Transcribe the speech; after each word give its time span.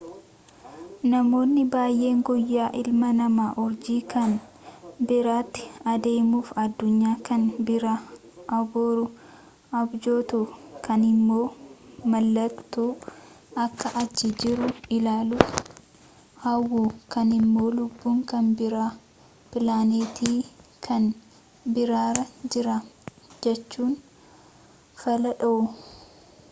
namoonni 1.09 1.63
baayyeen 1.73 2.19
guyyaa 2.29 2.69
ilmi 2.81 3.09
namaa 3.17 3.49
urjii 3.63 3.97
kan 4.13 4.31
biraatti 5.09 5.61
adeemuufi 5.91 6.55
addunyaa 6.63 7.11
kan 7.27 7.43
biraa 7.67 7.97
abuuru 8.57 9.03
abjootu 9.81 10.39
,kaanimmo 10.87 11.39
maaltu 12.13 12.85
akka 13.65 13.87
achi 14.01 14.27
jiru 14.41 14.67
ilaaluuf 14.97 15.51
hawwu, 16.45 16.81
kaanimmo 17.15 17.65
lubbuun 17.77 18.19
kan 18.33 18.45
biraa 18.63 18.91
pilaaneetii 19.53 20.39
kan 20.87 21.03
birarra 21.75 22.25
jira 22.51 22.75
jechuun 23.43 23.93
fala 25.03 25.37
dhawu 25.43 25.61